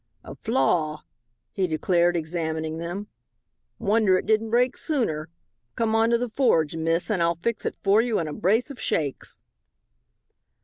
[0.23, 1.03] "A flaw,"
[1.51, 3.05] he declared, examining them;
[3.77, 5.29] "wonder it didn't break sooner.
[5.75, 8.71] Come on to the forge, miss, and I'll fix it for you in a brace
[8.71, 9.41] of shakes."